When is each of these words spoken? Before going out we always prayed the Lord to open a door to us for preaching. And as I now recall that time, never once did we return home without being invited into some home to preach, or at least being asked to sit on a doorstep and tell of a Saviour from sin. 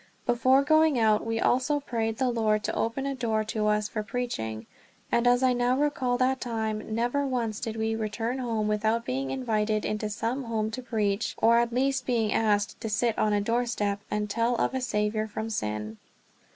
Before 0.25 0.63
going 0.63 0.97
out 0.97 1.23
we 1.27 1.39
always 1.39 1.69
prayed 1.85 2.17
the 2.17 2.31
Lord 2.31 2.63
to 2.63 2.73
open 2.73 3.05
a 3.05 3.13
door 3.13 3.43
to 3.43 3.67
us 3.67 3.87
for 3.87 4.01
preaching. 4.01 4.65
And 5.11 5.27
as 5.27 5.43
I 5.43 5.53
now 5.53 5.77
recall 5.77 6.17
that 6.17 6.41
time, 6.41 6.95
never 6.95 7.23
once 7.27 7.59
did 7.59 7.75
we 7.77 7.95
return 7.95 8.39
home 8.39 8.67
without 8.67 9.05
being 9.05 9.29
invited 9.29 9.85
into 9.85 10.09
some 10.09 10.45
home 10.45 10.71
to 10.71 10.81
preach, 10.81 11.35
or 11.37 11.59
at 11.59 11.71
least 11.71 12.07
being 12.07 12.33
asked 12.33 12.81
to 12.81 12.89
sit 12.89 13.15
on 13.19 13.31
a 13.31 13.41
doorstep 13.41 13.99
and 14.09 14.27
tell 14.27 14.55
of 14.55 14.73
a 14.73 14.81
Saviour 14.81 15.27
from 15.27 15.51
sin. 15.51 15.99